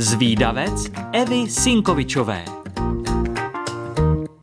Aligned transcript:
Zvídavec 0.00 0.90
Evy 1.12 1.50
Sinkovičové. 1.50 2.44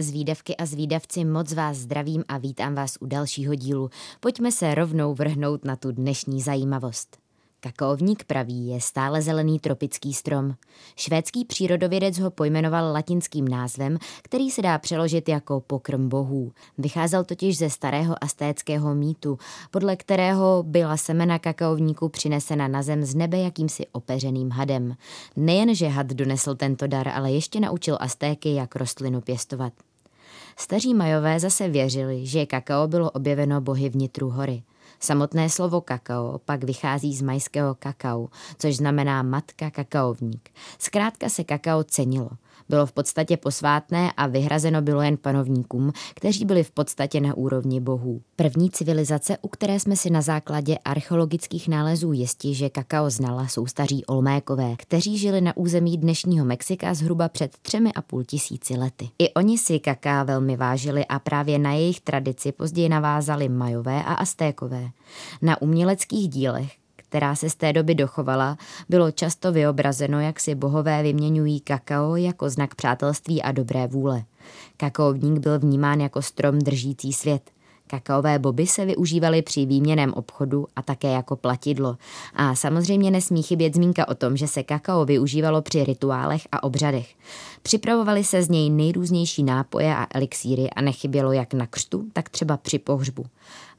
Zvídavky 0.00 0.56
a 0.56 0.66
zvídavci, 0.66 1.24
moc 1.24 1.52
vás 1.52 1.76
zdravím 1.76 2.24
a 2.28 2.38
vítám 2.38 2.74
vás 2.74 2.96
u 3.00 3.06
dalšího 3.06 3.54
dílu. 3.54 3.90
Pojďme 4.20 4.52
se 4.52 4.74
rovnou 4.74 5.14
vrhnout 5.14 5.64
na 5.64 5.76
tu 5.76 5.92
dnešní 5.92 6.42
zajímavost. 6.42 7.27
Kakaovník 7.60 8.24
pravý 8.24 8.68
je 8.68 8.80
stále 8.80 9.22
zelený 9.22 9.58
tropický 9.58 10.14
strom. 10.14 10.54
Švédský 10.96 11.44
přírodovědec 11.44 12.18
ho 12.18 12.30
pojmenoval 12.30 12.92
latinským 12.92 13.48
názvem, 13.48 13.98
který 14.22 14.50
se 14.50 14.62
dá 14.62 14.78
přeložit 14.78 15.28
jako 15.28 15.60
pokrm 15.60 16.08
bohů. 16.08 16.52
Vycházel 16.78 17.24
totiž 17.24 17.58
ze 17.58 17.70
starého 17.70 18.24
astéckého 18.24 18.94
mýtu, 18.94 19.38
podle 19.70 19.96
kterého 19.96 20.62
byla 20.66 20.96
semena 20.96 21.38
kakaovníku 21.38 22.08
přinesena 22.08 22.68
na 22.68 22.82
zem 22.82 23.04
z 23.04 23.14
nebe 23.14 23.38
jakýmsi 23.38 23.86
opeřeným 23.92 24.50
hadem. 24.50 24.96
Nejen, 25.36 25.74
že 25.74 25.88
had 25.88 26.06
donesl 26.06 26.54
tento 26.54 26.86
dar, 26.86 27.08
ale 27.08 27.32
ještě 27.32 27.60
naučil 27.60 27.96
Astéky, 28.00 28.54
jak 28.54 28.76
rostlinu 28.76 29.20
pěstovat. 29.20 29.72
Staří 30.56 30.94
majové 30.94 31.40
zase 31.40 31.68
věřili, 31.68 32.26
že 32.26 32.46
kakao 32.46 32.88
bylo 32.88 33.10
objeveno 33.10 33.60
bohy 33.60 33.88
vnitru 33.88 34.30
hory. 34.30 34.62
Samotné 35.00 35.50
slovo 35.50 35.80
kakao 35.80 36.40
pak 36.44 36.64
vychází 36.64 37.16
z 37.16 37.22
majského 37.22 37.74
kakao, 37.74 38.28
což 38.58 38.76
znamená 38.76 39.22
matka 39.22 39.70
kakaovník. 39.70 40.50
Zkrátka 40.78 41.28
se 41.28 41.44
kakao 41.44 41.84
cenilo. 41.84 42.30
Bylo 42.68 42.86
v 42.86 42.92
podstatě 42.92 43.36
posvátné 43.36 44.12
a 44.16 44.26
vyhrazeno 44.26 44.82
bylo 44.82 45.02
jen 45.02 45.16
panovníkům, 45.16 45.92
kteří 46.14 46.44
byli 46.44 46.64
v 46.64 46.70
podstatě 46.70 47.20
na 47.20 47.34
úrovni 47.34 47.80
bohů. 47.80 48.22
První 48.36 48.70
civilizace, 48.70 49.38
u 49.42 49.48
které 49.48 49.80
jsme 49.80 49.96
si 49.96 50.10
na 50.10 50.20
základě 50.20 50.78
archeologických 50.78 51.68
nálezů 51.68 52.12
jisti, 52.12 52.54
že 52.54 52.70
kakao 52.70 53.10
znala, 53.10 53.48
jsou 53.48 53.66
staří 53.66 54.04
Olmékové, 54.04 54.74
kteří 54.76 55.18
žili 55.18 55.40
na 55.40 55.56
území 55.56 55.98
dnešního 55.98 56.44
Mexika 56.44 56.94
zhruba 56.94 57.28
před 57.28 57.58
třemi 57.62 57.92
a 57.92 58.02
půl 58.02 58.24
tisíci 58.24 58.74
lety. 58.74 59.08
I 59.18 59.34
oni 59.34 59.58
si 59.58 59.78
kaká 59.78 60.22
velmi 60.22 60.56
vážili 60.56 61.06
a 61.06 61.18
právě 61.18 61.58
na 61.58 61.72
jejich 61.72 62.00
tradici 62.00 62.52
později 62.52 62.88
navázali 62.88 63.48
Majové 63.48 64.04
a 64.04 64.14
Aztékové. 64.14 64.77
Na 65.42 65.62
uměleckých 65.62 66.28
dílech, 66.28 66.72
která 66.96 67.34
se 67.34 67.50
z 67.50 67.54
té 67.54 67.72
doby 67.72 67.94
dochovala, 67.94 68.58
bylo 68.88 69.10
často 69.10 69.52
vyobrazeno, 69.52 70.20
jak 70.20 70.40
si 70.40 70.54
bohové 70.54 71.02
vyměňují 71.02 71.60
kakao 71.60 72.16
jako 72.16 72.50
znak 72.50 72.74
přátelství 72.74 73.42
a 73.42 73.52
dobré 73.52 73.86
vůle. 73.86 74.24
Kakaovník 74.76 75.38
byl 75.38 75.58
vnímán 75.58 76.00
jako 76.00 76.22
strom 76.22 76.58
držící 76.58 77.12
svět. 77.12 77.50
Kakaové 77.88 78.38
boby 78.38 78.66
se 78.66 78.84
využívaly 78.84 79.42
při 79.42 79.66
výměném 79.66 80.12
obchodu 80.14 80.66
a 80.76 80.82
také 80.82 81.12
jako 81.12 81.36
platidlo. 81.36 81.96
A 82.34 82.54
samozřejmě 82.54 83.10
nesmí 83.10 83.42
chybět 83.42 83.74
zmínka 83.74 84.08
o 84.08 84.14
tom, 84.14 84.36
že 84.36 84.48
se 84.48 84.62
kakao 84.62 85.04
využívalo 85.04 85.62
při 85.62 85.84
rituálech 85.84 86.42
a 86.52 86.62
obřadech. 86.62 87.14
Připravovaly 87.62 88.24
se 88.24 88.42
z 88.42 88.48
něj 88.48 88.70
nejrůznější 88.70 89.42
nápoje 89.42 89.96
a 89.96 90.06
elixíry 90.14 90.70
a 90.70 90.80
nechybělo 90.80 91.32
jak 91.32 91.54
na 91.54 91.66
křtu, 91.66 92.04
tak 92.12 92.28
třeba 92.28 92.56
při 92.56 92.78
pohřbu. 92.78 93.26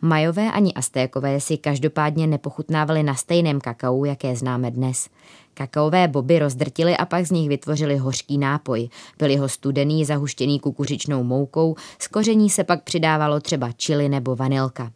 Majové 0.02 0.52
ani 0.52 0.74
Aztékové 0.74 1.40
si 1.40 1.58
každopádně 1.58 2.28
nepochutnávali 2.28 3.04
na 3.04 3.16
stejném 3.16 3.62
kakao, 3.62 4.06
jaké 4.06 4.36
známe 4.36 4.72
dnes. 4.72 5.10
Kakaové 5.60 6.08
boby 6.08 6.40
rozdrtili 6.40 6.98
a 6.98 7.06
pak 7.06 7.26
z 7.26 7.32
nich 7.32 7.50
vytvořili 7.50 7.98
hořký 7.98 8.38
nápoj. 8.38 8.90
Byli 9.18 9.36
ho 9.36 9.50
studený, 9.50 10.06
zahuštěný 10.06 10.60
kukuřičnou 10.60 11.24
moukou, 11.24 11.76
z 12.00 12.08
koření 12.08 12.50
se 12.50 12.64
pak 12.64 12.84
přidávalo 12.84 13.40
třeba 13.40 13.72
čili 13.72 14.10
nebo 14.10 14.36
vanilka. 14.36 14.92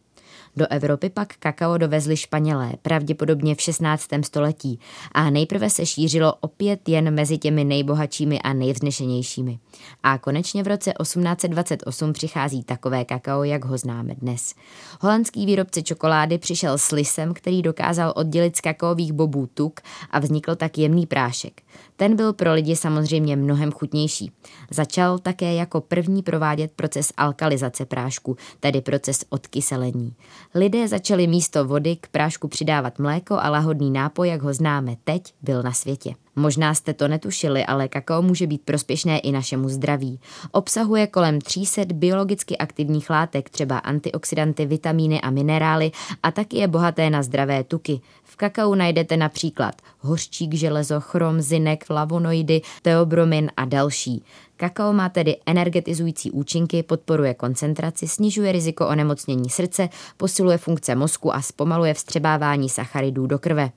Do 0.56 0.66
Evropy 0.70 1.10
pak 1.10 1.36
kakao 1.38 1.78
dovezli 1.78 2.16
Španělé, 2.16 2.72
pravděpodobně 2.82 3.54
v 3.54 3.60
16. 3.60 4.08
století 4.24 4.80
a 5.12 5.30
nejprve 5.30 5.70
se 5.70 5.86
šířilo 5.86 6.34
opět 6.40 6.88
jen 6.88 7.14
mezi 7.14 7.38
těmi 7.38 7.64
nejbohatšími 7.64 8.40
a 8.40 8.52
nejvznešenějšími. 8.52 9.58
A 10.02 10.18
konečně 10.18 10.62
v 10.62 10.66
roce 10.66 10.92
1828 11.02 12.12
přichází 12.12 12.62
takové 12.62 13.04
kakao, 13.04 13.44
jak 13.44 13.64
ho 13.64 13.78
známe 13.78 14.14
dnes. 14.14 14.54
Holandský 15.00 15.46
výrobce 15.46 15.82
čokolády 15.82 16.38
přišel 16.38 16.78
s 16.78 16.90
lisem, 16.90 17.34
který 17.34 17.62
dokázal 17.62 18.12
oddělit 18.16 18.56
z 18.56 18.60
kakaových 18.60 19.12
bobů 19.12 19.46
tuk 19.54 19.80
a 20.10 20.18
vznikl 20.18 20.54
tak 20.54 20.78
jemný 20.78 21.06
prášek. 21.06 21.62
Ten 21.96 22.16
byl 22.16 22.32
pro 22.32 22.52
lidi 22.52 22.76
samozřejmě 22.76 23.36
mnohem 23.36 23.72
chutnější. 23.72 24.32
Začal 24.70 25.18
také 25.18 25.54
jako 25.54 25.80
první 25.80 26.22
provádět 26.22 26.72
proces 26.76 27.12
alkalizace 27.16 27.84
prášku, 27.84 28.36
tedy 28.60 28.80
proces 28.80 29.24
odkyselení. 29.28 30.14
Lidé 30.54 30.88
začali 30.88 31.26
místo 31.26 31.64
vody 31.64 31.96
k 31.96 32.08
prášku 32.08 32.48
přidávat 32.48 32.98
mléko 32.98 33.34
a 33.34 33.50
lahodný 33.50 33.90
nápoj, 33.90 34.28
jak 34.28 34.42
ho 34.42 34.54
známe 34.54 34.96
teď, 35.04 35.34
byl 35.42 35.62
na 35.62 35.72
světě. 35.72 36.14
Možná 36.36 36.74
jste 36.74 36.94
to 36.94 37.08
netušili, 37.08 37.64
ale 37.64 37.88
kakao 37.88 38.22
může 38.22 38.46
být 38.46 38.62
prospěšné 38.62 39.18
i 39.18 39.32
našemu 39.32 39.68
zdraví. 39.68 40.20
Obsahuje 40.52 41.06
kolem 41.06 41.40
300 41.40 41.82
biologicky 41.94 42.58
aktivních 42.58 43.10
látek, 43.10 43.50
třeba 43.50 43.78
antioxidanty, 43.78 44.66
vitamíny 44.66 45.20
a 45.20 45.30
minerály 45.30 45.92
a 46.22 46.30
taky 46.30 46.58
je 46.58 46.68
bohaté 46.68 47.10
na 47.10 47.22
zdravé 47.22 47.64
tuky. 47.64 48.00
V 48.22 48.36
kakao 48.36 48.74
najdete 48.74 49.16
například 49.16 49.74
hořčík, 50.00 50.54
železo, 50.54 51.00
chrom, 51.00 51.40
zinek, 51.40 51.84
flavonoidy, 51.84 52.62
teobromin 52.82 53.50
a 53.56 53.64
další. 53.64 54.22
Kakao 54.56 54.92
má 54.92 55.08
tedy 55.08 55.36
energetizující 55.46 56.30
účinky, 56.30 56.82
podporuje 56.82 57.34
koncentraci, 57.34 58.08
snižuje 58.08 58.52
riziko 58.52 58.88
onemocnění 58.88 59.50
srdce, 59.50 59.88
posiluje 60.16 60.58
funkce 60.58 60.94
mozku 60.94 61.34
a 61.34 61.42
zpomaluje 61.42 61.94
vstřebávání 61.94 62.68
sacharidů 62.68 63.26
do 63.26 63.38
krve. 63.38 63.70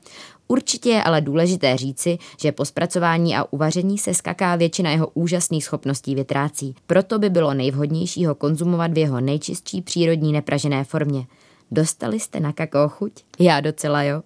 Určitě 0.48 0.90
je 0.90 1.04
ale 1.04 1.22
důležité 1.22 1.78
říci, 1.78 2.18
že 2.42 2.52
po 2.52 2.66
zpracování 2.66 3.36
a 3.36 3.46
uvaření 3.50 3.98
se 3.98 4.14
skaká 4.14 4.56
většina 4.56 4.92
jeho 4.92 5.08
úžasných 5.14 5.64
schopností 5.64 6.16
vytrácí. 6.16 6.76
Proto 6.88 7.20
by 7.20 7.30
bylo 7.30 7.54
nejvhodnější 7.54 8.26
ho 8.26 8.36
konzumovat 8.36 8.94
v 8.94 8.98
jeho 8.98 9.22
nejčistší 9.22 9.82
přírodní 9.82 10.32
nepražené 10.32 10.84
formě. 10.84 11.26
Dostali 11.72 12.20
jste 12.20 12.40
na 12.40 12.54
kakao 12.54 12.90
chuť? 12.90 13.12
Já 13.40 13.62
docela 13.62 14.04
jo. 14.04 14.22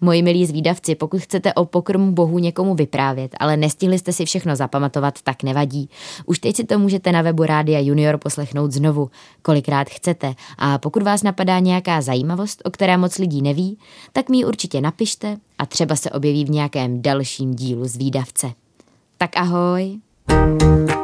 Moji 0.00 0.22
milí 0.22 0.46
zvídavci, 0.46 0.94
pokud 0.94 1.20
chcete 1.20 1.54
o 1.54 1.64
pokrmu 1.64 2.12
bohu 2.12 2.38
někomu 2.38 2.74
vyprávět, 2.74 3.36
ale 3.40 3.56
nestihli 3.56 3.98
jste 3.98 4.12
si 4.12 4.24
všechno 4.24 4.56
zapamatovat, 4.56 5.22
tak 5.22 5.42
nevadí. 5.42 5.90
Už 6.26 6.38
teď 6.38 6.56
si 6.56 6.64
to 6.64 6.78
můžete 6.78 7.12
na 7.12 7.22
webu 7.22 7.44
Rádia 7.44 7.80
Junior 7.80 8.18
poslechnout 8.18 8.72
znovu, 8.72 9.10
kolikrát 9.42 9.88
chcete. 9.88 10.34
A 10.58 10.78
pokud 10.78 11.02
vás 11.02 11.22
napadá 11.22 11.58
nějaká 11.58 12.00
zajímavost, 12.00 12.62
o 12.64 12.70
které 12.70 12.96
moc 12.96 13.18
lidí 13.18 13.42
neví, 13.42 13.78
tak 14.12 14.28
mi 14.28 14.36
ji 14.36 14.44
určitě 14.44 14.80
napište 14.80 15.36
a 15.62 15.66
třeba 15.66 15.96
se 15.96 16.10
objeví 16.10 16.44
v 16.44 16.50
nějakém 16.50 17.02
dalším 17.02 17.54
dílu 17.54 17.84
zvídavce. 17.84 18.52
Tak 19.18 19.36
ahoj! 19.36 19.98
thank 20.28 20.62
you 20.90 21.01